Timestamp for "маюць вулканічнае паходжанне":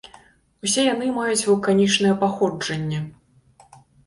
1.17-2.99